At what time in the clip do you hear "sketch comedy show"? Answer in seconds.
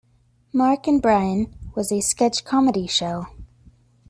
2.01-3.27